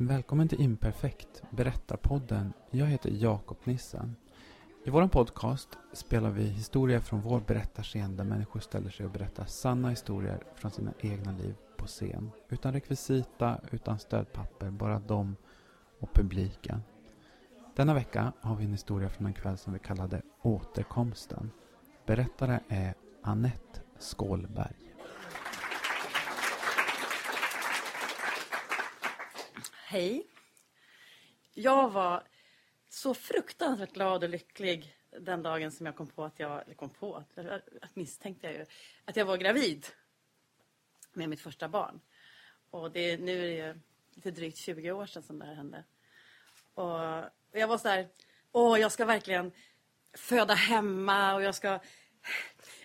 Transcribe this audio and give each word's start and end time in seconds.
Välkommen 0.00 0.48
till 0.48 0.60
Imperfekt, 0.60 1.42
berättarpodden. 1.50 2.52
Jag 2.70 2.86
heter 2.86 3.10
Jakob 3.10 3.56
Nissen. 3.64 4.16
I 4.84 4.90
vår 4.90 5.08
podcast 5.08 5.68
spelar 5.92 6.30
vi 6.30 6.42
historier 6.42 7.00
från 7.00 7.20
vår 7.20 7.40
berättarscen 7.40 8.16
där 8.16 8.24
människor 8.24 8.60
ställer 8.60 8.90
sig 8.90 9.06
och 9.06 9.12
berättar 9.12 9.44
sanna 9.44 9.90
historier 9.90 10.42
från 10.54 10.70
sina 10.70 10.92
egna 11.00 11.32
liv 11.32 11.54
på 11.76 11.86
scen. 11.86 12.30
Utan 12.48 12.72
rekvisita, 12.72 13.60
utan 13.70 13.98
stödpapper, 13.98 14.70
bara 14.70 14.98
de 14.98 15.36
och 15.98 16.14
publiken. 16.14 16.80
Denna 17.76 17.94
vecka 17.94 18.32
har 18.40 18.56
vi 18.56 18.64
en 18.64 18.72
historia 18.72 19.08
från 19.08 19.26
en 19.26 19.34
kväll 19.34 19.58
som 19.58 19.72
vi 19.72 19.78
kallade 19.78 20.22
Återkomsten. 20.42 21.50
Berättare 22.06 22.60
är 22.68 22.94
Annette 23.22 23.80
Skålberg. 23.98 24.87
Hej. 29.90 30.26
Jag 31.54 31.90
var 31.90 32.22
så 32.88 33.14
fruktansvärt 33.14 33.92
glad 33.92 34.24
och 34.24 34.30
lycklig 34.30 34.96
den 35.20 35.42
dagen 35.42 35.70
som 35.70 35.86
jag 35.86 35.96
kom 35.96 36.06
på 36.06 36.24
att 36.24 36.38
jag, 36.38 36.62
eller 36.62 36.74
kom 36.74 36.90
på, 36.90 37.16
att, 37.16 37.96
misstänkte 37.96 38.46
jag 38.46 38.56
ju, 38.56 38.66
att 39.04 39.16
jag 39.16 39.24
var 39.24 39.36
gravid 39.36 39.86
med 41.12 41.28
mitt 41.28 41.40
första 41.40 41.68
barn. 41.68 42.00
Och 42.70 42.90
det, 42.90 43.16
nu 43.16 43.38
är 43.38 43.46
det 43.46 43.66
ju 43.66 43.80
lite 44.14 44.30
drygt 44.30 44.56
20 44.56 44.92
år 44.92 45.06
sedan 45.06 45.22
som 45.22 45.38
det 45.38 45.44
här 45.44 45.54
hände. 45.54 45.84
Och 46.74 47.00
jag 47.52 47.68
var 47.68 47.78
så 47.78 47.88
här, 47.88 48.08
åh 48.52 48.80
jag 48.80 48.92
ska 48.92 49.04
verkligen 49.04 49.52
föda 50.12 50.54
hemma 50.54 51.34
och 51.34 51.42
jag 51.42 51.54
ska 51.54 51.80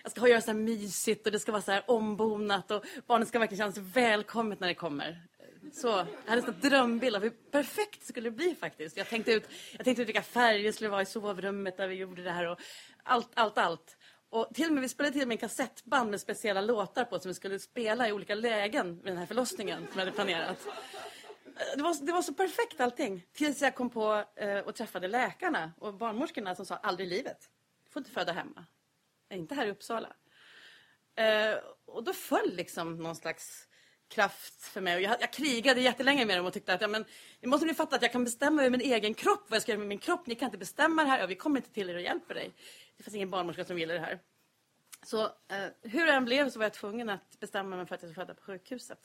jag 0.02 0.12
ska 0.12 0.28
göra 0.28 0.40
så 0.40 0.50
här 0.50 0.58
mysigt 0.58 1.26
och 1.26 1.32
det 1.32 1.38
ska 1.38 1.52
vara 1.52 1.62
så 1.62 1.72
här 1.72 1.90
ombonat 1.90 2.70
och 2.70 2.84
barnet 3.06 3.28
ska 3.28 3.38
verkligen 3.38 3.72
kännas 3.72 3.94
välkommet 3.94 4.60
när 4.60 4.68
det 4.68 4.74
kommer. 4.74 5.26
Så, 5.74 6.06
jag 6.24 6.30
hade 6.30 6.46
en 6.46 6.60
drömbild 6.60 7.16
av 7.16 7.22
hur 7.22 7.30
perfekt 7.30 8.00
det 8.00 8.06
skulle 8.06 8.30
bli 8.30 8.54
faktiskt. 8.54 8.96
Jag 8.96 9.08
tänkte 9.08 9.32
ut, 9.32 9.48
jag 9.76 9.84
tänkte 9.84 10.02
ut 10.02 10.08
vilka 10.08 10.22
färger 10.22 10.64
det 10.64 10.72
skulle 10.72 10.90
vara 10.90 11.02
i 11.02 11.06
sovrummet 11.06 11.76
där 11.76 11.88
vi 11.88 11.94
gjorde 11.94 12.22
det 12.22 12.30
här 12.30 12.46
och 12.48 12.58
allt, 13.02 13.30
allt, 13.34 13.58
allt. 13.58 13.96
Och 14.28 14.48
till 14.54 14.66
och 14.66 14.72
med, 14.72 14.82
vi 14.82 14.88
spelade 14.88 15.12
till 15.12 15.22
och 15.22 15.28
med 15.28 15.34
en 15.34 15.38
kassettband 15.38 16.10
med 16.10 16.20
speciella 16.20 16.60
låtar 16.60 17.04
på 17.04 17.18
som 17.18 17.28
vi 17.28 17.34
skulle 17.34 17.58
spela 17.58 18.08
i 18.08 18.12
olika 18.12 18.34
lägen 18.34 18.96
med 18.96 19.06
den 19.06 19.16
här 19.16 19.26
förlossningen 19.26 19.78
som 19.78 19.94
vi 19.94 20.00
hade 20.00 20.12
planerat. 20.12 20.66
Det 21.76 21.82
var, 21.82 22.06
det 22.06 22.12
var 22.12 22.22
så 22.22 22.34
perfekt 22.34 22.80
allting. 22.80 23.26
Tills 23.32 23.62
jag 23.62 23.74
kom 23.74 23.90
på 23.90 24.24
eh, 24.36 24.58
och 24.58 24.74
träffade 24.74 25.08
läkarna 25.08 25.72
och 25.78 25.94
barnmorskorna 25.94 26.54
som 26.54 26.66
sa 26.66 26.76
aldrig 26.76 27.06
i 27.06 27.10
livet. 27.10 27.50
Du 27.84 27.90
får 27.90 28.00
inte 28.00 28.10
föda 28.10 28.32
hemma. 28.32 28.66
Inte 29.30 29.54
här 29.54 29.66
i 29.66 29.70
Uppsala. 29.70 30.08
Eh, 31.16 31.58
och 31.84 32.04
då 32.04 32.12
föll 32.12 32.54
liksom 32.54 32.96
någon 32.96 33.16
slags 33.16 33.68
kraft 34.08 34.62
för 34.62 34.80
mig. 34.80 34.96
Och 34.96 35.02
jag, 35.02 35.16
jag 35.20 35.32
krigade 35.32 35.80
jättelänge 35.80 36.24
med 36.24 36.38
dem 36.38 36.46
och 36.46 36.52
tyckte 36.52 36.74
att 36.74 36.80
ja, 36.80 36.88
men, 36.88 37.04
ni 37.40 37.48
måste 37.48 37.66
ni 37.66 37.74
fatta 37.74 37.96
att 37.96 38.02
jag 38.02 38.12
kan 38.12 38.24
bestämma 38.24 38.62
över 38.62 38.70
min 38.70 38.80
egen 38.80 39.14
kropp, 39.14 39.44
vad 39.48 39.56
jag 39.56 39.62
ska 39.62 39.72
göra 39.72 39.78
med 39.78 39.88
min 39.88 39.98
kropp. 39.98 40.26
Ni 40.26 40.34
kan 40.34 40.46
inte 40.46 40.58
bestämma 40.58 41.02
det 41.02 41.08
här. 41.08 41.18
Ja, 41.18 41.26
vi 41.26 41.34
kommer 41.34 41.56
inte 41.56 41.70
till 41.70 41.90
er 41.90 41.94
och 41.94 42.00
hjälper 42.00 42.34
dig. 42.34 42.52
Det 42.96 43.02
fanns 43.02 43.14
ingen 43.14 43.30
barnmorska 43.30 43.64
som 43.64 43.76
ville 43.76 43.94
det 43.94 44.00
här. 44.00 44.20
Så 45.02 45.24
eh, 45.24 45.66
hur 45.82 46.06
det 46.06 46.12
än 46.12 46.24
blev 46.24 46.50
så 46.50 46.58
var 46.58 46.66
jag 46.66 46.74
tvungen 46.74 47.08
att 47.08 47.40
bestämma 47.40 47.76
mig 47.76 47.86
för 47.86 47.94
att 47.94 48.02
jag 48.02 48.10
skulle 48.10 48.26
föda 48.26 48.34
på 48.34 48.42
sjukhuset. 48.42 48.98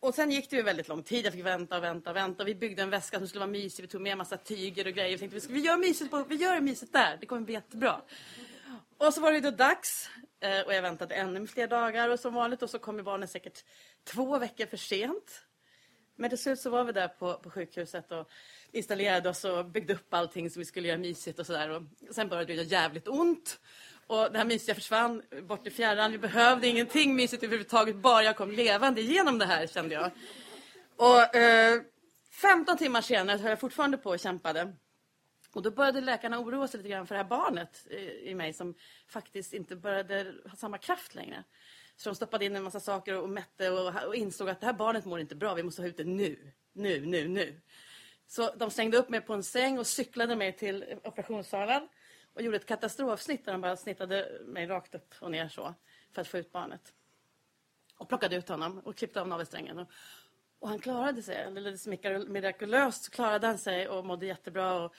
Och 0.00 0.14
sen 0.14 0.30
gick 0.30 0.50
det 0.50 0.56
ju 0.56 0.62
väldigt 0.62 0.88
lång 0.88 1.02
tid. 1.02 1.26
Jag 1.26 1.32
fick 1.32 1.44
vänta 1.44 1.76
och 1.76 1.82
vänta 1.84 2.10
och 2.10 2.16
vänta. 2.16 2.44
Vi 2.44 2.54
byggde 2.54 2.82
en 2.82 2.90
väska 2.90 3.18
som 3.18 3.28
skulle 3.28 3.40
vara 3.40 3.50
mysig. 3.50 3.82
Vi 3.82 3.88
tog 3.88 4.00
med 4.00 4.12
en 4.12 4.18
massa 4.18 4.36
tyger 4.36 4.86
och 4.86 4.92
grejer. 4.92 5.18
Vi 5.18 5.28
tänkte 5.28 5.52
vi 5.52 5.60
gör 5.60 5.76
mysigt 5.76 6.10
på, 6.10 6.24
vi 6.28 6.36
gör 6.36 6.54
det 6.54 6.60
mysigt 6.60 6.92
där. 6.92 7.16
Det 7.20 7.26
kommer 7.26 7.42
bli 7.42 7.54
jättebra. 7.54 8.00
Och 8.98 9.14
så 9.14 9.20
var 9.20 9.32
det 9.32 9.40
då 9.40 9.50
dags. 9.50 10.10
Eh, 10.46 10.66
och 10.66 10.74
jag 10.74 10.82
väntade 10.82 11.14
ännu 11.14 11.46
fler 11.46 11.66
dagar. 11.66 12.08
Och 12.08 12.20
som 12.20 12.34
vanligt 12.34 12.62
och 12.62 12.70
så 12.70 12.78
kom 12.78 13.04
barnen 13.04 13.28
säkert 13.28 13.64
två 14.04 14.38
veckor 14.38 14.66
för 14.66 14.76
sent. 14.76 15.42
Men 16.16 16.30
till 16.30 16.38
slut 16.38 16.60
så 16.60 16.70
var 16.70 16.84
vi 16.84 16.92
där 16.92 17.08
på, 17.08 17.34
på 17.34 17.50
sjukhuset 17.50 18.12
och 18.12 18.30
installerade 18.72 19.28
oss 19.28 19.44
och 19.44 19.64
byggde 19.64 19.94
upp 19.94 20.14
allting 20.14 20.50
som 20.50 20.60
vi 20.60 20.66
skulle 20.66 20.88
göra 20.88 20.98
mysigt 20.98 21.38
och 21.38 21.46
sådär. 21.46 21.86
Sen 22.10 22.28
började 22.28 22.46
det 22.46 22.54
göra 22.54 22.66
jävligt 22.66 23.08
ont. 23.08 23.60
Och 24.06 24.32
det 24.32 24.38
här 24.38 24.44
mysiga 24.44 24.74
försvann 24.74 25.22
bort 25.42 25.66
i 25.66 25.70
fjärran. 25.70 26.12
Vi 26.12 26.18
behövde 26.18 26.66
ingenting 26.66 27.16
mysigt 27.16 27.42
överhuvudtaget. 27.42 27.96
Bara 27.96 28.22
jag 28.22 28.36
kom 28.36 28.50
levande 28.50 29.00
igenom 29.00 29.38
det 29.38 29.46
här 29.46 29.66
kände 29.66 29.94
jag. 29.94 30.10
Och 30.96 31.36
eh, 31.36 31.82
15 32.30 32.76
timmar 32.76 33.00
senare 33.00 33.38
höll 33.38 33.50
jag 33.50 33.60
fortfarande 33.60 33.98
på 33.98 34.10
och 34.10 34.20
kämpade. 34.20 34.72
Och 35.56 35.62
då 35.62 35.70
började 35.70 36.00
läkarna 36.00 36.38
oroa 36.38 36.68
sig 36.68 36.78
lite 36.78 36.88
grann 36.88 37.06
för 37.06 37.14
det 37.14 37.22
här 37.22 37.28
barnet 37.28 37.86
eh, 37.90 37.98
i, 37.98 38.34
mig 38.34 38.52
som 38.52 38.74
faktiskt 39.06 39.52
inte 39.52 39.76
började 39.76 40.34
ha 40.44 40.56
samma 40.56 40.78
kraft 40.78 41.14
längre. 41.14 41.44
Så 41.96 42.08
de 42.08 42.14
stoppade 42.14 42.44
in 42.44 42.56
en 42.56 42.62
massa 42.62 42.80
saker 42.80 43.18
och 43.20 43.28
mätte 43.28 43.70
och, 43.70 44.14
insåg 44.16 44.48
att 44.48 44.60
det 44.60 44.66
här 44.66 44.72
barnet 44.72 45.04
mår 45.04 45.20
inte 45.20 45.34
bra. 45.34 45.54
Vi 45.54 45.62
måste 45.62 45.82
ha 45.82 45.88
ut 45.88 45.96
det 45.96 46.04
nu. 46.04 46.52
Nu, 46.72 47.06
nu, 47.06 47.28
nu. 47.28 47.60
Så 48.26 48.54
de 48.54 48.70
slängde 48.70 48.96
upp 48.96 49.08
mig 49.08 49.20
på 49.20 49.34
en 49.34 49.42
säng 49.42 49.78
och 49.78 49.86
cyklade 49.86 50.36
mig 50.36 50.56
till 50.56 50.98
operationssalen 51.04 51.88
och 52.34 52.42
gjorde 52.42 52.56
ett 52.56 52.66
katastrofsnitt 52.66 53.44
där 53.44 53.52
de 53.52 53.60
bara 53.60 53.76
snittade 53.76 54.40
mig 54.46 54.66
rakt 54.66 54.94
upp 54.94 55.14
och 55.20 55.30
ner 55.30 55.48
så 55.48 55.74
för 56.12 56.20
att 56.20 56.28
få 56.28 56.38
ut 56.38 56.52
barnet. 56.52 56.92
Och 57.98 58.08
plockade 58.08 58.36
ut 58.36 58.48
honom 58.48 58.78
och 58.78 58.96
klippte 58.96 59.20
av 59.20 59.28
navelsträngen. 59.28 59.78
Och, 59.78 59.90
och 60.58 60.68
han 60.68 60.78
klarade 60.78 61.22
sig, 61.22 61.36
eller 61.36 62.28
mirakulöst 62.28 63.04
så 63.04 63.10
klarade 63.10 63.46
han 63.46 63.58
sig 63.58 63.88
och 63.88 64.04
mådde 64.04 64.26
jättebra. 64.26 64.84
Och 64.84 64.94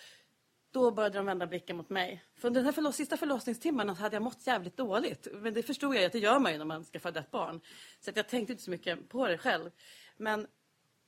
då 0.71 0.91
började 0.91 1.17
de 1.17 1.25
vända 1.25 1.47
blicken 1.47 1.77
mot 1.77 1.89
mig. 1.89 2.23
För 2.35 2.47
under 2.47 2.59
den 2.59 2.65
här 2.65 2.71
förloss, 2.71 2.95
sista 2.95 3.17
förlossningstimmarna 3.17 3.93
hade 3.93 4.15
jag 4.15 4.23
mått 4.23 4.47
jävligt 4.47 4.77
dåligt. 4.77 5.27
Men 5.33 5.53
det 5.53 5.63
förstod 5.63 5.95
jag 5.95 6.03
att 6.03 6.11
det 6.11 6.19
gör 6.19 6.39
man 6.39 6.51
ju 6.51 6.57
när 6.57 6.65
man 6.65 6.85
ska 6.85 6.99
föda 6.99 7.19
ett 7.19 7.31
barn. 7.31 7.61
Så 7.99 8.09
att 8.09 8.15
jag 8.15 8.29
tänkte 8.29 8.53
inte 8.53 8.63
så 8.63 8.71
mycket 8.71 9.09
på 9.09 9.27
det 9.27 9.37
själv. 9.37 9.71
Men 10.17 10.47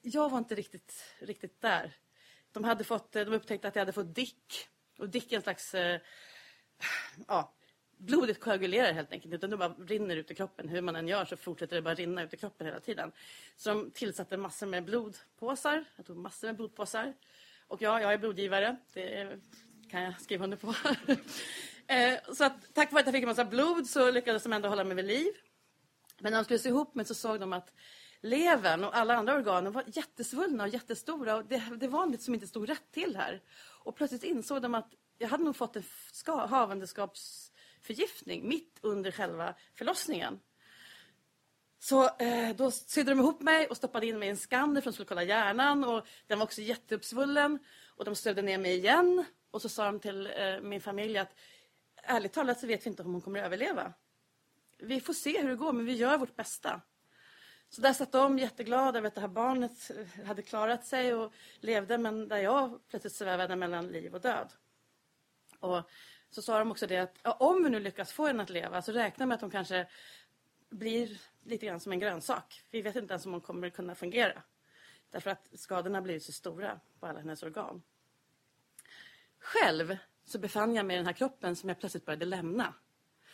jag 0.02 0.30
var 0.30 0.38
inte 0.38 0.56
riktigt, 0.56 1.16
riktigt 1.20 1.62
där. 1.62 1.94
De, 2.52 2.64
hade 2.64 2.84
fått, 2.84 3.16
eh, 3.16 3.26
de 3.26 3.34
upptäckte 3.34 3.68
att 3.68 3.76
jag 3.76 3.82
hade 3.82 3.92
fått 3.92 4.16
dick. 4.16 4.68
Och 4.98 5.10
dick 5.10 5.32
är 5.32 5.36
en 5.36 5.42
slags... 5.42 5.74
Eh, 5.76 6.02
ja, 7.28 7.54
blodet 7.98 8.40
koagulerar 8.40 8.94
helt 8.94 9.12
enkelt. 9.12 9.34
Utan 9.34 9.50
det 9.50 9.58
bara 9.58 9.74
rinner 9.74 10.16
ut 10.16 10.32
i 10.32 10.36
kroppen. 10.36 10.70
Hur 10.70 10.82
man 10.82 10.96
än 10.96 11.08
gör 11.08 11.26
så 11.26 11.38
fortsätter 11.38 11.76
det 11.76 11.82
bara 11.82 11.96
rinna 11.96 12.24
ut 12.24 12.34
i 12.34 12.38
kroppen 12.38 12.68
hela 12.68 12.80
tiden. 12.80 13.12
Så 13.56 13.70
de 13.70 13.92
tillsatte 13.92 14.38
massor 14.38 14.68
med 14.68 14.86
blodpåsar. 14.86 15.86
Jag 15.96 16.06
tog 16.06 16.18
massor 16.18 16.48
med 16.48 16.56
blodpåsar. 16.56 17.14
Och 17.70 17.82
ja, 17.82 18.02
jag 18.02 18.14
är 18.14 18.18
blodgivare. 18.18 18.76
Det 18.94 19.40
kan 19.90 20.02
jag 20.02 20.22
skriva 20.22 20.44
under 20.44 20.58
på. 20.58 20.76
Eh, 21.90 22.20
så 22.34 22.44
att, 22.44 22.74
tack 22.74 22.92
vare 22.92 23.00
att 23.00 23.06
jag 23.08 23.14
fick 23.14 23.24
en 23.24 23.30
massa 23.30 23.46
blod 23.46 23.88
så 23.88 24.12
lyckades 24.12 24.44
de 24.44 24.54
ändå 24.54 24.70
hålla 24.70 24.84
mig 24.84 24.96
vid 24.96 25.06
liv. 25.06 25.34
Men 26.20 26.32
när 26.32 26.40
de 26.40 26.44
skulle 26.44 26.60
se 26.60 26.70
ihop 26.70 26.96
mig 26.96 27.06
så 27.06 27.14
såg 27.14 27.40
de 27.40 27.54
att 27.54 27.74
levern 28.22 28.84
och 28.84 28.98
alla 28.98 29.16
andra 29.16 29.36
organ 29.36 29.72
var 29.72 29.84
jättesvullna 29.88 30.64
och 30.64 30.70
jättestora. 30.70 31.36
Och 31.36 31.46
det, 31.46 31.64
det 31.80 31.88
var 31.88 32.06
något 32.06 32.22
som 32.22 32.34
inte 32.34 32.48
stod 32.48 32.70
rätt 32.70 32.92
till 32.92 33.16
här. 33.16 33.42
Och 33.84 33.96
plötsligt 33.96 34.24
insåg 34.24 34.62
de 34.62 34.76
att 34.76 34.94
jag 35.18 35.28
hade 35.28 35.44
nog 35.44 35.56
fått 35.56 35.76
en 35.76 35.84
havandeskapsförgiftning 36.26 38.48
mitt 38.48 38.80
under 38.82 39.12
själva 39.12 39.56
förlossningen. 39.76 40.40
Så 41.80 42.04
eh, 42.04 42.56
då 42.56 42.72
sydde 42.72 43.12
de 43.12 43.20
ihop 43.20 43.42
mig 43.42 43.68
och 43.68 43.78
stoppade 43.78 44.08
in 44.08 44.20
mig 44.20 44.28
i 44.28 44.32
en 44.32 44.38
skanner 44.38 44.82
för 44.82 44.90
att 44.90 44.94
de 44.94 44.94
skulle 44.94 45.08
kolla 45.08 45.24
hjärnan. 45.24 45.84
Och 45.84 46.08
den 46.28 46.40
var 46.40 46.46
också 46.46 46.62
jätteuppsvullen. 46.62 47.60
Och 47.96 48.06
de 48.06 48.16
sövde 48.16 48.42
ner 48.42 48.58
mig 48.58 48.76
igen. 48.76 49.26
Och 49.52 49.62
så 49.62 49.70
sa 49.70 49.86
de 49.86 50.00
till 50.00 50.26
eh, 50.26 50.60
min 50.62 50.82
familj 50.82 51.18
att 51.18 51.36
ärligt 52.04 52.34
talat 52.34 52.60
så 52.60 52.68
vet 52.68 52.86
vi 52.86 52.90
inte 52.90 53.04
om 53.04 53.14
hon 53.14 53.22
kommer 53.22 53.40
att 53.40 53.46
överleva. 53.46 53.94
Vi 54.78 55.02
får 55.02 55.14
se 55.14 55.42
hur 55.42 55.50
det 55.50 55.56
går, 55.56 55.74
men 55.74 55.86
vi 55.86 55.94
gör 55.94 56.18
vårt 56.18 56.36
bästa. 56.36 56.82
Så 57.70 57.82
där 57.82 57.94
satt 57.94 58.12
de 58.12 58.40
jätteglada 58.40 58.98
över 58.98 59.08
att 59.08 59.16
det 59.16 59.22
här 59.22 59.28
barnet 59.28 59.92
eh, 59.92 60.26
hade 60.26 60.42
klarat 60.42 60.86
sig 60.86 61.14
och 61.14 61.34
levde, 61.60 61.98
men 61.98 62.28
där 62.28 62.38
jag 62.38 62.80
plötsligt 62.90 63.16
svävade 63.16 63.56
mellan 63.56 63.88
liv 63.88 64.16
och 64.16 64.22
död. 64.22 64.54
Och 65.60 65.90
så 66.30 66.42
sa 66.42 66.60
de 66.60 66.72
också 66.72 66.88
det 66.88 66.98
att 66.98 67.20
ja, 67.24 67.32
om 67.32 67.64
vi 67.64 67.70
nu 67.70 67.80
lyckas 67.80 68.12
få 68.12 68.28
henne 68.28 68.44
att 68.44 68.50
leva 68.50 68.82
så 68.82 68.92
räkna 68.92 69.26
med 69.26 69.36
att 69.36 69.42
hon 69.42 69.52
kanske 69.52 69.88
blir 70.70 71.22
lite 71.44 71.66
grann 71.66 71.80
som 71.80 71.92
en 71.92 72.00
grönsak. 72.00 72.64
Vi 72.72 72.82
vet 72.82 72.96
inte 72.96 73.14
ens 73.14 73.26
om 73.26 73.32
hon 73.32 73.42
kommer 73.42 73.70
kunna 73.70 73.96
fungera. 73.96 74.44
Därför 75.12 75.30
att 75.30 75.50
skadorna 75.54 76.02
blir 76.02 76.20
så 76.20 76.32
stora 76.32 76.80
på 77.00 77.08
alla 77.08 77.20
hennes 77.20 77.44
organ. 77.44 77.82
Själv 79.40 79.98
så 80.26 80.40
befann 80.40 80.76
jag 80.76 80.86
mig 80.86 80.96
i 80.96 80.98
den 80.98 81.06
här 81.06 81.14
kroppen 81.14 81.56
som 81.56 81.70
jag 81.70 81.80
plötsligt 81.80 82.06
började 82.06 82.26
lämna. 82.26 82.74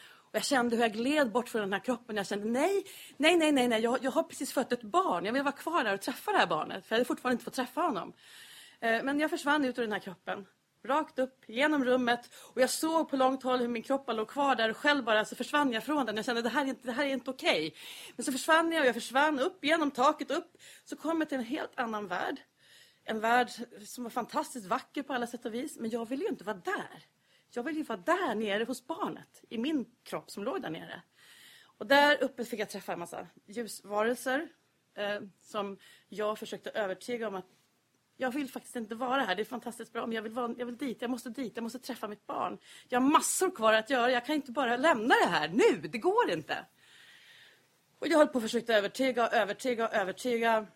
Och 0.03 0.35
jag 0.35 0.43
kände 0.43 0.75
hur 0.75 0.83
jag 0.83 0.93
gled 0.93 1.31
bort 1.31 1.49
från 1.49 1.61
den 1.61 1.73
här 1.73 1.79
kroppen. 1.79 2.17
Jag 2.17 2.27
kände 2.27 2.45
nej, 2.45 2.85
nej, 3.17 3.37
nej, 3.37 3.51
nej, 3.51 3.67
nej. 3.67 3.81
Jag, 3.81 4.03
jag 4.03 4.11
har 4.11 4.23
precis 4.23 4.53
fött 4.53 4.71
ett 4.71 4.83
barn. 4.83 5.25
Jag 5.25 5.33
vill 5.33 5.43
vara 5.43 5.55
kvar 5.55 5.83
där 5.83 5.93
och 5.93 6.01
träffa 6.01 6.31
det 6.31 6.37
här 6.37 6.47
barnet. 6.47 6.85
För 6.85 6.95
jag 6.95 6.97
hade 6.97 7.05
fortfarande 7.05 7.33
inte 7.33 7.43
fått 7.43 7.53
träffa 7.53 7.81
honom. 7.81 8.13
Eh, 8.79 9.03
men 9.03 9.19
jag 9.19 9.29
försvann 9.29 9.65
ut 9.65 9.77
ur 9.79 9.81
den 9.81 9.91
här 9.91 9.99
kroppen 9.99 10.45
rakt 10.85 11.19
upp 11.19 11.43
genom 11.47 11.85
rummet 11.85 12.29
och 12.35 12.61
jag 12.61 12.69
såg 12.69 13.09
på 13.09 13.15
långt 13.15 13.43
håll 13.43 13.59
hur 13.59 13.67
min 13.67 13.83
kropp 13.83 14.09
låg 14.13 14.27
kvar 14.27 14.55
där 14.55 14.69
och 14.69 14.77
själv 14.77 15.03
bara 15.03 15.25
så 15.25 15.35
försvann 15.35 15.71
jag 15.71 15.83
från 15.83 16.05
den. 16.05 16.15
Jag 16.15 16.25
kände 16.25 16.41
det 16.41 16.49
här 16.49 16.65
är 16.65 16.69
inte, 16.69 16.87
det 16.87 16.91
här 16.91 17.05
är 17.05 17.09
inte 17.09 17.29
okej. 17.29 17.67
Okay. 17.67 17.79
Men 18.15 18.23
så 18.23 18.31
försvann 18.31 18.71
jag 18.71 18.81
och 18.81 18.87
jag 18.87 18.95
försvann 18.95 19.39
upp 19.39 19.65
genom 19.65 19.91
taket 19.91 20.31
upp. 20.31 20.57
Så 20.83 20.95
kom 20.95 21.21
jag 21.21 21.29
till 21.29 21.37
en 21.37 21.43
helt 21.43 21.79
annan 21.79 22.07
värld. 22.07 22.41
En 23.03 23.19
värld 23.19 23.49
som 23.85 24.03
var 24.03 24.11
fantastiskt 24.11 24.65
vacker 24.65 25.03
på 25.03 25.13
alla 25.13 25.27
sätt 25.27 25.45
och 25.45 25.53
vis. 25.53 25.77
Men 25.79 25.89
jag 25.89 26.09
ville 26.09 26.23
ju 26.23 26.29
inte 26.29 26.43
vara 26.43 26.57
där. 26.57 27.05
Jag 27.49 27.63
ville 27.63 27.77
ju 27.77 27.85
vara 27.85 27.99
där 28.05 28.35
nere 28.35 28.63
hos 28.63 28.87
barnet. 28.87 29.43
I 29.49 29.57
min 29.57 29.85
kropp 30.03 30.31
som 30.31 30.43
låg 30.43 30.61
där 30.61 30.69
nere. 30.69 31.01
Och 31.77 31.87
där 31.87 32.23
uppe 32.23 32.45
fick 32.45 32.59
jag 32.59 32.69
träffa 32.69 32.93
en 32.93 32.99
massa 32.99 33.27
ljusvarelser. 33.45 34.47
eh, 34.95 35.21
som 35.41 35.77
jag 36.09 36.39
försökte 36.39 36.69
övertyga 36.69 37.27
om 37.27 37.35
att 37.35 37.54
jag 38.17 38.31
vill 38.31 38.49
faktiskt 38.49 38.75
inte 38.75 38.95
vara 38.95 39.21
här. 39.21 39.35
Det 39.35 39.41
är 39.41 39.45
fantastiskt 39.45 39.93
bra, 39.93 40.05
men 40.05 40.15
jag 40.15 40.21
vill, 40.21 40.31
vara, 40.31 40.55
jag 40.57 40.65
vill 40.65 40.77
dit. 40.77 41.01
Jag 41.01 41.09
måste 41.09 41.29
dit. 41.29 41.51
Jag 41.55 41.63
måste 41.63 41.79
träffa 41.79 42.07
mitt 42.07 42.27
barn. 42.27 42.57
Jag 42.89 42.99
har 42.99 43.09
massor 43.09 43.55
kvar 43.55 43.73
att 43.73 43.89
göra. 43.89 44.11
Jag 44.11 44.25
kan 44.25 44.35
inte 44.35 44.51
bara 44.51 44.77
lämna 44.77 45.15
det 45.15 45.29
här 45.29 45.47
nu. 45.47 45.87
Det 45.87 45.97
går 45.97 46.31
inte. 46.31 46.65
Och 47.99 48.07
jag 48.07 48.17
höll 48.17 48.27
på 48.27 48.37
att 48.37 48.43
försöka 48.43 48.73
övertyga, 48.73 49.27
och 49.27 49.33
övertyga, 49.33 49.87
och 49.87 49.93
övertyga. 49.93 50.67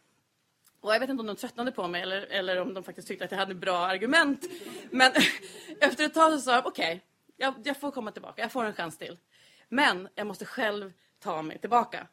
Och 0.81 0.93
jag 0.93 0.99
vet 0.99 1.09
inte 1.09 1.21
om 1.21 1.27
de 1.27 1.35
tröttnade 1.35 1.71
på 1.71 1.87
mig 1.87 2.01
eller, 2.01 2.21
eller 2.21 2.61
om 2.61 2.73
de 2.73 2.83
faktiskt 2.83 3.07
tyckte 3.07 3.25
att 3.25 3.31
jag 3.31 3.37
hade 3.39 3.55
bra 3.55 3.77
argument. 3.77 4.45
Men 4.91 5.11
efter 5.79 6.05
ett 6.05 6.13
tag 6.13 6.33
så 6.33 6.39
sa 6.39 6.55
jag 6.55 6.67
okej, 6.67 6.95
okay, 6.95 6.99
jag, 7.37 7.53
jag 7.63 7.77
får 7.77 7.91
komma 7.91 8.11
tillbaka. 8.11 8.41
Jag 8.41 8.51
får 8.51 8.65
en 8.65 8.73
chans 8.73 8.97
till. 8.97 9.17
Men 9.69 10.09
jag 10.15 10.27
måste 10.27 10.45
själv 10.45 10.93
ta 11.19 11.41
mig 11.41 11.59
tillbaka. 11.59 12.07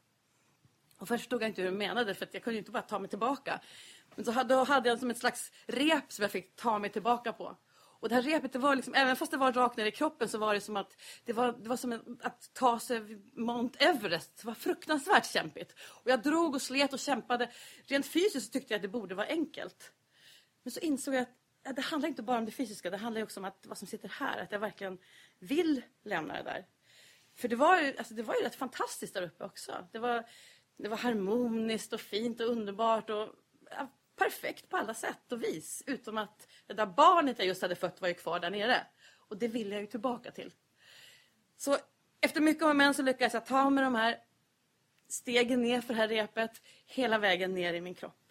Och 0.99 1.09
först 1.09 1.23
förstod 1.23 1.43
jag 1.43 1.51
inte 1.51 1.63
hur 1.63 1.71
de 1.71 1.77
menade 1.77 2.15
för 2.15 2.29
jag 2.33 2.43
kunde 2.43 2.59
inte 2.59 2.71
bara 2.71 2.83
ta 2.83 2.99
mig 2.99 3.09
tillbaka. 3.09 3.61
Men 4.17 4.25
så 4.25 4.31
hade, 4.31 4.55
då 4.55 4.65
hade 4.65 4.89
jag 4.89 4.99
som 4.99 5.11
ett 5.11 5.19
slags 5.19 5.53
rep 5.67 6.13
som 6.13 6.23
jag 6.23 6.31
fick 6.31 6.57
ta 6.57 6.79
mig 6.79 6.91
tillbaka 6.91 7.33
på. 7.33 7.57
Och 8.01 8.09
det 8.09 8.15
här 8.15 8.23
repet, 8.23 8.53
det 8.53 8.59
var 8.59 8.77
liksom, 8.77 8.95
även 8.95 9.17
fast 9.17 9.31
det 9.31 9.37
var 9.37 9.53
rakt 9.53 9.77
ner 9.77 9.87
i 9.87 9.91
kroppen 9.91 10.29
så 10.29 10.39
var 10.39 10.55
det 10.55 10.61
som 10.61 10.77
att 10.77 10.97
det 11.25 11.33
var, 11.33 11.53
det 11.53 11.69
var 11.69 11.77
som 11.77 11.93
en, 11.93 12.19
att 12.23 12.51
ta 12.53 12.79
sig 12.79 13.01
Mount 13.33 13.79
Everest. 13.79 14.37
Det 14.37 14.47
var 14.47 14.55
fruktansvärt 14.55 15.27
kämpigt. 15.27 15.75
Och 15.81 16.11
jag 16.11 16.23
drog 16.23 16.55
och 16.55 16.63
slet 16.63 16.93
och 16.93 16.99
kämpade. 16.99 17.51
Rent 17.87 18.07
fysiskt 18.07 18.53
tyckte 18.53 18.73
jag 18.73 18.79
att 18.79 18.83
det 18.83 18.89
borde 18.89 19.15
vara 19.15 19.27
enkelt. 19.27 19.93
Men 20.63 20.71
så 20.71 20.81
insåg 20.81 21.15
jag 21.15 21.27
att 21.65 21.77
det 21.77 21.83
handlar 21.83 22.09
inte 22.09 22.23
bara 22.23 22.39
om 22.39 22.45
det 22.45 22.53
fysiska, 22.53 22.91
det 22.91 22.97
handlar 22.97 23.23
också 23.23 23.41
om 23.41 23.45
att, 23.45 23.67
vad 23.67 23.79
som 23.79 23.89
sitter 23.89 24.09
här. 24.09 24.39
Att 24.39 24.53
jag 24.53 24.59
verkligen 24.59 24.99
vill 25.39 25.83
lämna 26.05 26.35
det 26.35 26.43
där. 26.43 26.67
För 27.35 27.49
det 27.49 27.57
var 27.57 27.81
ju, 27.81 27.97
alltså 27.97 28.15
det 28.15 28.23
var 28.23 28.35
ju 28.35 28.43
rätt 28.43 28.55
fantastiskt 28.55 29.15
där 29.15 29.23
uppe 29.23 29.45
också. 29.45 29.89
Det 29.93 29.99
var, 29.99 30.25
det 30.77 30.89
var 30.89 30.97
harmoniskt 30.97 31.93
och 31.93 32.01
fint 32.01 32.41
och 32.41 32.47
underbart. 32.47 33.11
Och, 33.11 33.29
ja, 33.71 33.89
perfekt 34.17 34.69
på 34.69 34.77
alla 34.77 34.95
sätt 34.95 35.33
och 35.33 35.43
vis. 35.43 35.83
Utom 35.87 36.19
att 36.19 36.49
det 36.67 36.75
där 36.75 36.87
barnet 36.87 37.39
jag 37.39 37.47
just 37.47 37.63
hade 37.63 37.75
fött 37.75 38.01
var 38.01 38.09
ju 38.09 38.15
kvar 38.15 38.41
där 38.41 38.51
nere. 38.51 38.87
Och 39.29 39.37
det 39.37 39.49
ville 39.49 39.75
jag 39.75 39.81
ju 39.81 39.87
tillbaka 39.87 40.31
till. 40.31 40.53
Så 41.57 41.77
efter 42.21 42.41
mycket 42.41 42.63
om 42.63 42.71
och 42.71 42.77
men 42.77 42.95
så 42.95 43.03
lyckades 43.03 43.35
jag 43.35 43.47
ta 43.47 43.71
med 43.71 43.85
de 43.85 43.95
här 43.95 44.19
stegen 45.09 45.63
ner 45.63 45.81
för 45.81 45.95
det 45.95 46.01
här 46.01 46.09
repet 46.09 46.63
hela 46.87 47.19
vägen 47.19 47.55
ner 47.55 47.75
i 47.75 47.81
min 47.81 47.95
kropp. 47.95 48.26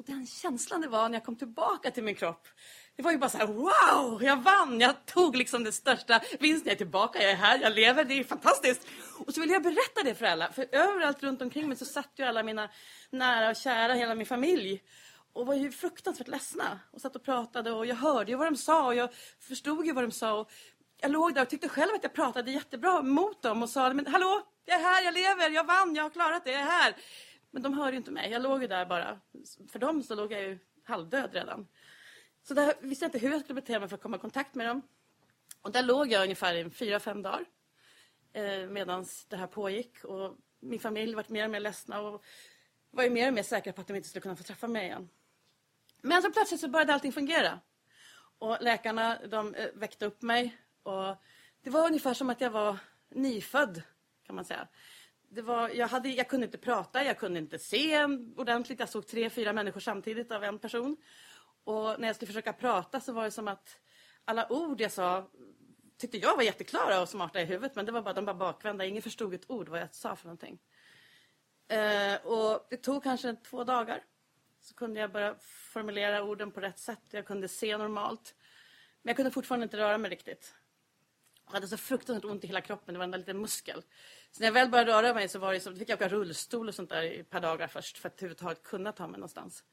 Och 0.00 0.06
den 0.06 0.26
känslan 0.26 0.80
det 0.80 0.88
var 0.88 1.08
när 1.08 1.16
jag 1.16 1.24
kom 1.24 1.36
tillbaka 1.36 1.90
till 1.90 2.04
min 2.04 2.14
kropp. 2.14 2.48
Det 2.96 3.02
var 3.02 3.12
ju 3.12 3.18
bara 3.18 3.30
så 3.30 3.38
här, 3.38 3.46
wow, 3.46 4.22
jag 4.22 4.36
vann! 4.36 4.80
Jag 4.80 5.06
tog 5.06 5.36
liksom 5.36 5.64
den 5.64 5.72
största 5.72 6.20
vinsten. 6.40 6.66
Jag 6.66 6.72
är 6.72 6.76
tillbaka, 6.76 7.22
jag 7.22 7.30
är 7.30 7.36
här, 7.36 7.58
jag 7.58 7.72
lever, 7.72 8.04
det 8.04 8.14
är 8.14 8.24
fantastiskt. 8.24 8.86
Och 9.26 9.34
så 9.34 9.40
ville 9.40 9.52
jag 9.52 9.62
berätta 9.62 10.02
det 10.04 10.14
för 10.14 10.26
alla. 10.26 10.52
För 10.52 10.66
överallt 10.72 11.22
runt 11.22 11.42
omkring 11.42 11.68
mig 11.68 11.76
så 11.76 11.84
satt 11.84 12.10
ju 12.16 12.24
alla 12.24 12.42
mina 12.42 12.68
nära 13.10 13.50
och 13.50 13.56
kära, 13.56 13.94
hela 13.94 14.14
min 14.14 14.26
familj. 14.26 14.82
Och 15.32 15.46
var 15.46 15.54
ju 15.54 15.72
fruktansvärt 15.72 16.28
ledsna. 16.28 16.80
Och 16.90 17.00
satt 17.00 17.16
och 17.16 17.24
pratade 17.24 17.72
och 17.72 17.86
jag 17.86 17.96
hörde 17.96 18.30
ju 18.30 18.36
vad 18.36 18.46
de 18.46 18.56
sa 18.56 18.86
och 18.86 18.94
jag 18.94 19.10
förstod 19.40 19.86
ju 19.86 19.92
vad 19.92 20.04
de 20.04 20.10
sa. 20.10 20.32
Och 20.32 20.50
jag 21.00 21.10
låg 21.10 21.34
där 21.34 21.42
och 21.42 21.48
tyckte 21.48 21.68
själv 21.68 21.94
att 21.94 22.02
jag 22.02 22.14
pratade 22.14 22.50
jättebra 22.50 23.02
mot 23.02 23.42
dem 23.42 23.62
och 23.62 23.70
sa, 23.70 23.92
men 23.92 24.06
hallå, 24.06 24.42
jag 24.64 24.80
är 24.80 24.84
här, 24.84 25.04
jag 25.04 25.14
lever, 25.14 25.50
jag 25.50 25.64
vann, 25.64 25.94
jag 25.94 26.02
har 26.02 26.10
klarat 26.10 26.44
det, 26.44 26.52
jag 26.52 26.60
är 26.60 26.66
här. 26.66 26.94
Men 27.50 27.62
de 27.62 27.74
hörde 27.74 27.90
ju 27.90 27.96
inte 27.96 28.10
mig. 28.10 28.30
Jag 28.30 28.42
låg 28.42 28.62
ju 28.62 28.68
där 28.68 28.86
bara. 28.86 29.20
För 29.68 29.78
dem 29.78 30.02
så 30.02 30.14
låg 30.14 30.32
jag 30.32 30.42
ju 30.42 30.58
halvdöd 30.84 31.34
redan. 31.34 31.68
Så 32.42 32.54
där 32.54 32.74
visste 32.80 33.04
jag 33.04 33.08
inte 33.08 33.18
hur 33.18 33.30
jag 33.30 33.40
skulle 33.40 33.60
bete 33.60 33.78
mig 33.78 33.88
för 33.88 33.96
att 33.96 34.02
komma 34.02 34.16
i 34.16 34.20
kontakt 34.20 34.54
med 34.54 34.66
dem. 34.66 34.82
Och 35.62 35.72
där 35.72 35.82
låg 35.82 36.12
jag 36.12 36.22
ungefär 36.22 36.54
i 36.54 36.70
fyra, 36.70 37.00
fem 37.00 37.22
dagar. 37.22 37.44
Eh, 38.32 38.66
Medan 38.68 39.06
det 39.28 39.36
här 39.36 39.46
pågick. 39.46 40.04
Och 40.04 40.36
min 40.60 40.80
familj 40.80 41.14
var 41.14 41.24
mer 41.28 41.44
och 41.44 41.50
mer 41.50 41.60
ledsna 41.60 42.00
och 42.00 42.24
var 42.90 43.04
ju 43.04 43.10
mer 43.10 43.28
och 43.28 43.34
mer 43.34 43.42
säkra 43.42 43.72
på 43.72 43.80
att 43.80 43.86
de 43.86 43.96
inte 43.96 44.08
skulle 44.08 44.22
kunna 44.22 44.36
få 44.36 44.42
träffa 44.42 44.68
mig 44.68 44.86
igen. 44.86 45.08
Men 46.02 46.22
så 46.22 46.30
plötsligt 46.30 46.60
så 46.60 46.68
började 46.68 46.94
allting 46.94 47.12
fungera. 47.12 47.60
Och 48.38 48.56
läkarna 48.60 49.26
de 49.26 49.54
eh, 49.54 49.68
väckte 49.74 50.06
upp 50.06 50.22
mig. 50.22 50.56
Och 50.82 51.16
det 51.62 51.70
var 51.70 51.86
ungefär 51.86 52.14
som 52.14 52.30
att 52.30 52.40
jag 52.40 52.50
var 52.50 52.78
nyfödd, 53.08 53.82
kan 54.22 54.34
man 54.36 54.44
säga 54.44 54.68
det 55.32 55.42
var, 55.42 55.68
jag, 55.68 55.88
hade, 55.88 56.08
jag 56.08 56.28
kunde 56.28 56.46
inte 56.46 56.58
prata, 56.58 57.04
jag 57.04 57.18
kunde 57.18 57.38
inte 57.38 57.58
se 57.58 58.04
ordentligt. 58.36 58.80
Jag 58.80 58.88
såg 58.88 59.06
tre, 59.06 59.30
fyra 59.30 59.52
människor 59.52 59.80
samtidigt 59.80 60.32
av 60.32 60.44
en 60.44 60.58
person. 60.58 60.96
Och 61.64 62.00
när 62.00 62.06
jag 62.06 62.16
skulle 62.16 62.26
försöka 62.26 62.52
prata 62.52 63.00
så 63.00 63.12
var 63.12 63.24
det 63.24 63.30
som 63.30 63.48
att 63.48 63.76
alla 64.24 64.52
ord 64.52 64.80
jag 64.80 64.92
sa 64.92 65.30
tyckte 65.98 66.18
jag 66.18 66.36
var 66.36 66.42
jätteklara 66.42 67.00
och 67.00 67.08
smarta 67.08 67.40
i 67.40 67.44
huvudet. 67.44 67.76
Men 67.76 67.86
det 67.86 67.92
var 67.92 68.02
bara, 68.02 68.14
de 68.14 68.24
var 68.24 68.34
bakvända. 68.34 68.84
Ingen 68.84 69.02
förstod 69.02 69.34
ett 69.34 69.50
ord 69.50 69.68
vad 69.68 69.80
jag 69.80 69.94
sa 69.94 70.16
för 70.16 70.26
någonting. 70.26 70.58
Eh, 71.68 72.26
och 72.26 72.66
det 72.70 72.76
tog 72.76 73.02
kanske 73.02 73.34
två 73.34 73.64
dagar. 73.64 74.04
Så 74.60 74.74
kunde 74.74 75.00
jag 75.00 75.12
börja 75.12 75.34
formulera 75.72 76.22
orden 76.22 76.50
på 76.50 76.60
rätt 76.60 76.78
sätt. 76.78 77.02
Jag 77.10 77.26
kunde 77.26 77.48
se 77.48 77.76
normalt. 77.76 78.34
Men 79.02 79.10
jag 79.10 79.16
kunde 79.16 79.30
fortfarande 79.30 79.64
inte 79.64 79.76
röra 79.76 79.98
mig 79.98 80.10
riktigt. 80.10 80.54
Jag 81.50 81.54
hade 81.54 81.68
så 81.68 81.76
fruktansvärt 81.76 82.24
ont 82.24 82.44
i 82.44 82.46
hela 82.46 82.60
kroppen. 82.60 82.94
Det 82.94 82.98
var 82.98 83.04
en 83.04 83.10
liten 83.10 83.40
muskel. 83.40 83.82
Så 84.30 84.40
när 84.40 84.46
jag 84.46 84.52
väl 84.52 84.68
började 84.68 84.92
röra 84.92 85.14
mig 85.14 85.28
så 85.28 85.38
var 85.38 85.52
det 85.52 85.60
som, 85.60 85.76
fick 85.76 85.88
jag 85.88 85.96
åka 85.96 86.08
rullstol 86.08 86.68
och 86.68 86.74
sånt 86.74 86.90
där 86.90 87.02
i 87.02 87.20
ett 87.20 87.30
par 87.30 87.40
dagar 87.40 87.66
först 87.66 87.98
för 87.98 88.08
att 88.08 88.14
överhuvudtaget 88.14 88.62
kunna 88.62 88.92
ta 88.92 89.06
mig 89.06 89.18
någonstans. 89.18 89.64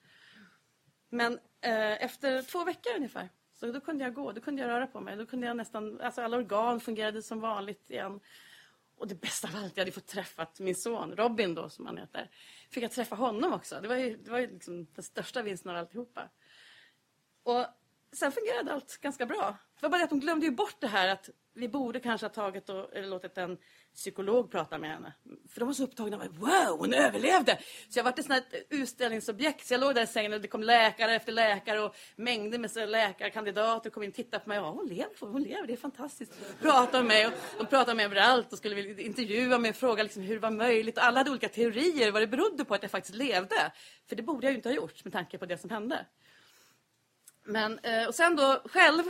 Men 1.10 1.34
eh, 1.62 2.04
efter 2.04 2.42
två 2.42 2.64
veckor 2.64 2.96
ungefär 2.96 3.30
så 3.60 3.72
då 3.72 3.80
kunde 3.82 4.04
jag 4.04 4.14
gå, 4.14 4.32
då 4.32 4.42
kunde 4.42 4.62
jag 4.62 4.70
röra 4.70 4.88
på 4.88 5.00
mig. 5.00 5.18
Då 5.18 5.26
kunde 5.26 5.48
jag 5.48 5.58
nästan, 5.58 6.02
alltså 6.02 6.22
alla 6.22 6.38
organ 6.38 6.80
fungerade 6.80 7.22
som 7.22 7.40
vanligt 7.40 7.90
igen. 7.90 8.20
Och 8.98 9.08
det 9.08 9.16
bästa 9.16 9.48
av 9.48 9.56
allt, 9.56 9.78
jag 9.78 9.82
hade 9.82 9.92
fått 9.92 10.08
träffa 10.08 10.48
min 10.60 10.76
son 10.76 11.16
Robin 11.16 11.56
då 11.56 11.70
som 11.70 11.86
han 11.86 11.98
heter. 11.98 12.30
Fick 12.70 12.84
jag 12.84 12.92
träffa 12.92 13.16
honom 13.16 13.54
också. 13.54 13.80
Det 13.82 13.88
var 13.88 13.96
ju, 13.96 14.18
det 14.18 14.32
var 14.32 14.40
ju 14.40 14.48
liksom 14.48 14.88
den 14.96 15.04
största 15.04 15.42
vinsten 15.42 15.72
av 15.72 15.78
alltihopa. 15.78 16.30
Och 17.44 17.66
sen 18.12 18.32
fungerade 18.32 18.74
allt 18.74 18.98
ganska 18.98 19.26
bra. 19.26 19.58
Det 19.76 19.86
var 19.86 19.90
bara 19.90 19.98
det 19.98 20.04
att 20.04 20.10
de 20.10 20.20
glömde 20.20 20.46
ju 20.46 20.52
bort 20.52 20.76
det 20.80 20.88
här 20.88 21.08
att 21.08 21.30
vi 21.58 21.68
borde 21.68 22.00
kanske 22.00 22.26
ha 22.26 22.32
tagit 22.34 22.70
och 22.70 22.90
låtit 22.94 23.38
en 23.38 23.58
psykolog 23.96 24.52
prata 24.52 24.78
med 24.78 24.90
henne. 24.90 25.14
För 25.50 25.60
de 25.60 25.66
var 25.66 25.74
så 25.74 25.84
upptagna 25.84 26.18
med 26.18 26.30
wow, 26.32 26.78
hon 26.80 26.94
överlevde! 26.94 27.60
Så 27.90 28.00
jag 28.00 28.04
var 28.04 28.12
ett 28.12 28.26
sånt 28.26 28.46
utställningsobjekt. 28.70 29.68
Så 29.68 29.74
jag 29.74 29.82
låg 29.82 29.96
där 29.96 30.04
i 30.04 30.08
sängen 30.08 30.34
och 30.34 30.42
det 30.42 30.48
kom 30.48 30.64
läkare 30.64 31.16
efter 31.16 31.32
läkare 31.32 31.82
och 31.82 31.96
mängder 32.16 32.60
med 32.60 32.90
läkarkandidater 32.90 33.90
kom 33.90 34.04
in 34.04 34.10
och 34.10 34.16
tittade 34.16 34.44
på 34.44 34.50
mig. 34.50 34.58
Ja, 34.58 34.70
hon 34.70 34.88
lever, 34.88 35.12
hon 35.20 35.44
lever, 35.44 35.68
det 35.68 35.74
är 35.74 35.78
fantastiskt. 35.78 36.34
Pratade 36.62 37.04
med 37.04 37.08
mig 37.08 37.28
och 37.28 37.34
de 37.58 37.66
pratade 37.66 37.96
med 37.96 37.96
mig 37.96 38.06
överallt 38.06 38.52
och 38.54 38.58
skulle 38.58 39.02
intervjua 39.02 39.58
mig 39.58 39.70
och 39.70 39.76
fråga 39.76 40.04
liksom 40.04 40.24
hur 40.24 40.36
det 40.36 40.42
var 40.42 40.52
möjligt. 40.52 40.98
Och 40.98 41.04
alla 41.04 41.18
hade 41.18 41.30
olika 41.30 41.50
teorier 41.50 42.12
vad 42.12 42.22
det 42.22 42.28
berodde 42.28 42.66
på 42.66 42.76
att 42.76 42.82
jag 42.82 42.92
faktiskt 42.92 43.16
levde. 43.16 43.72
För 44.10 44.16
det 44.16 44.24
borde 44.24 44.46
jag 44.46 44.52
ju 44.52 44.58
inte 44.58 44.70
ha 44.70 44.76
gjort 44.76 45.04
med 45.04 45.14
tanke 45.14 45.38
på 45.38 45.46
det 45.46 45.58
som 45.58 45.70
hände. 45.70 46.06
Men, 47.44 47.80
eh, 47.80 48.08
och 48.08 48.16
sen 48.16 48.36
då 48.36 48.62
själv 48.66 49.04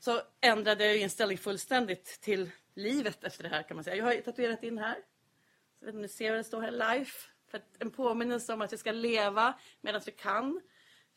så 0.00 0.22
ändrade 0.40 0.86
jag 0.86 0.96
inställning 0.96 1.38
fullständigt 1.38 2.20
till 2.20 2.50
livet 2.74 3.24
efter 3.24 3.42
det 3.42 3.48
här 3.48 3.62
kan 3.62 3.76
man 3.76 3.84
säga. 3.84 3.96
Jag 3.96 4.04
har 4.04 4.14
tatuerat 4.14 4.62
in 4.62 4.78
här. 4.78 4.96
Så 5.78 5.86
vet 5.86 5.94
ni 5.94 6.08
ser 6.08 6.30
vad 6.30 6.40
det 6.40 6.44
står 6.44 6.62
här, 6.62 6.70
life. 6.70 7.28
För 7.50 7.60
en 7.78 7.90
påminnelse 7.90 8.52
om 8.52 8.62
att 8.62 8.72
vi 8.72 8.76
ska 8.76 8.92
leva 8.92 9.58
medan 9.80 10.00
vi 10.06 10.12
kan. 10.12 10.60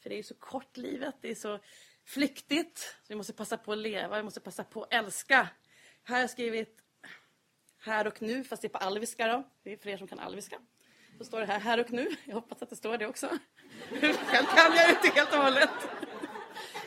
För 0.02 0.10
det 0.10 0.16
är 0.16 0.18
ju 0.18 0.24
så 0.24 0.36
kort 0.36 0.78
livet, 0.78 1.16
det 1.22 1.32
är 1.32 1.36
så 1.36 1.60
flyktigt. 2.06 2.80
Så 2.80 3.06
vi 3.08 3.16
måste 3.16 3.34
passa 3.34 3.58
på 3.58 3.72
att 3.72 3.78
leva, 3.78 4.18
vi 4.18 4.24
måste 4.24 4.40
passa 4.40 4.64
på 4.64 4.84
att 4.84 4.94
älska. 4.94 5.50
Här 6.04 6.16
har 6.16 6.22
jag 6.22 6.30
skrivit 6.30 6.80
här 7.80 8.08
och 8.08 8.22
nu, 8.22 8.44
fast 8.44 8.62
det 8.62 8.68
är 8.68 8.70
på 8.70 8.78
alviska 8.78 9.28
då. 9.28 9.44
Det 9.64 9.74
är 9.74 9.78
för 9.78 9.90
er 9.90 9.98
som 9.98 10.08
kan 10.08 10.20
alviska. 10.20 10.60
Så 11.18 11.24
står 11.24 11.40
det 11.40 11.46
här, 11.46 11.60
här 11.60 11.80
och 11.80 11.92
nu. 11.92 12.08
Jag 12.26 12.36
hoppas 12.36 12.62
att 12.62 12.70
det 12.70 12.76
står 12.76 12.98
det 12.98 13.08
också. 13.08 13.28
Själv 13.90 14.46
kan 14.46 14.76
jag 14.76 14.90
inte 14.90 15.10
helt 15.16 15.34
och 15.34 15.40
hållet. 15.40 16.03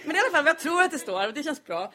Men 0.06 0.16
i 0.16 0.18
alla 0.18 0.30
fall, 0.30 0.46
jag 0.46 0.58
tror 0.58 0.82
att 0.82 0.90
det 0.90 0.98
står, 0.98 1.32
det 1.32 1.42
känns 1.42 1.64
bra. 1.64 1.92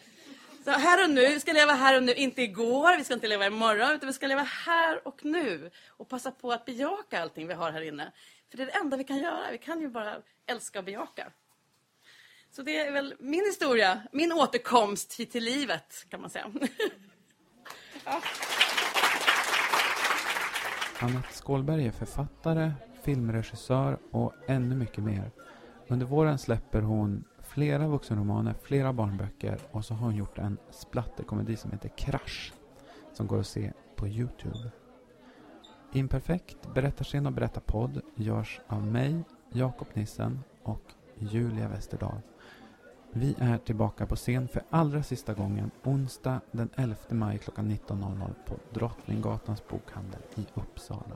Så 0.63 0.71
här 0.71 1.03
och 1.03 1.09
nu, 1.09 1.21
vi 1.21 1.39
ska 1.39 1.53
leva 1.53 1.73
här 1.73 1.97
och 1.97 2.03
nu, 2.03 2.13
inte 2.13 2.41
igår, 2.41 2.97
vi 2.97 3.03
ska 3.03 3.13
inte 3.13 3.27
leva 3.27 3.45
imorgon, 3.45 3.91
utan 3.91 4.07
vi 4.07 4.13
ska 4.13 4.27
leva 4.27 4.41
här 4.41 5.07
och 5.07 5.25
nu. 5.25 5.71
Och 5.87 6.09
passa 6.09 6.31
på 6.31 6.51
att 6.51 6.65
bejaka 6.65 7.21
allting 7.21 7.47
vi 7.47 7.53
har 7.53 7.71
här 7.71 7.81
inne. 7.81 8.11
För 8.49 8.57
det 8.57 8.63
är 8.63 8.67
det 8.67 8.71
enda 8.71 8.97
vi 8.97 9.03
kan 9.03 9.17
göra, 9.17 9.51
vi 9.51 9.57
kan 9.57 9.81
ju 9.81 9.87
bara 9.87 10.15
älska 10.45 10.79
och 10.79 10.85
bejaka. 10.85 11.31
Så 12.51 12.61
det 12.61 12.77
är 12.77 12.91
väl 12.91 13.15
min 13.19 13.45
historia, 13.45 14.01
min 14.11 14.31
återkomst 14.31 15.19
hit 15.19 15.31
till 15.31 15.43
livet, 15.43 16.05
kan 16.09 16.21
man 16.21 16.29
säga. 16.29 16.51
ja. 18.05 18.21
Anette 20.99 21.33
Skålberg 21.33 21.87
är 21.87 21.91
författare, 21.91 22.71
filmregissör 23.03 23.99
och 24.11 24.33
ännu 24.47 24.75
mycket 24.75 25.03
mer. 25.03 25.31
Under 25.87 26.05
våren 26.05 26.37
släpper 26.37 26.81
hon 26.81 27.23
flera 27.53 27.87
vuxenromaner, 27.87 28.53
flera 28.61 28.93
barnböcker 28.93 29.59
och 29.71 29.85
så 29.85 29.93
har 29.93 30.05
hon 30.05 30.15
gjort 30.15 30.37
en 30.37 30.57
splatterkomedi 30.69 31.55
som 31.55 31.71
heter 31.71 31.89
Krasch 31.97 32.53
som 33.13 33.27
går 33.27 33.39
att 33.39 33.47
se 33.47 33.71
på 33.95 34.07
Youtube. 34.07 34.71
Imperfekt, 35.91 36.73
berättarscen 36.73 37.25
och 37.25 37.33
berättarpodd 37.33 38.01
görs 38.15 38.61
av 38.67 38.83
mig, 38.83 39.23
Jakob 39.53 39.87
Nissen 39.93 40.39
och 40.63 40.81
Julia 41.17 41.67
Westerdahl. 41.67 42.21
Vi 43.11 43.35
är 43.39 43.57
tillbaka 43.57 44.05
på 44.05 44.15
scen 44.15 44.47
för 44.47 44.63
allra 44.69 45.03
sista 45.03 45.33
gången 45.33 45.71
onsdag 45.83 46.41
den 46.51 46.69
11 46.75 46.95
maj 47.09 47.37
klockan 47.37 47.71
19.00 47.71 48.33
på 48.45 48.55
Drottninggatans 48.73 49.67
bokhandel 49.67 50.21
i 50.35 50.45
Uppsala. 50.53 51.15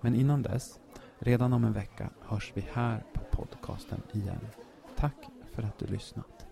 Men 0.00 0.14
innan 0.14 0.42
dess 0.42 0.78
Redan 1.18 1.52
om 1.52 1.64
en 1.64 1.72
vecka 1.72 2.10
hörs 2.20 2.52
vi 2.54 2.66
här 2.72 3.04
på 3.12 3.20
podcasten 3.30 4.02
igen. 4.12 4.46
Tack 4.96 5.16
för 5.52 5.62
att 5.62 5.78
du 5.78 5.86
lyssnat. 5.86 6.51